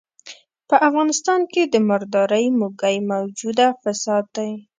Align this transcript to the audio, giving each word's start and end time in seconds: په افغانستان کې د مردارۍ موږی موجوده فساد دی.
په 0.69 0.75
افغانستان 0.87 1.41
کې 1.51 1.61
د 1.73 1.75
مردارۍ 1.89 2.45
موږی 2.59 2.95
موجوده 3.11 3.67
فساد 3.81 4.25
دی. 4.35 4.51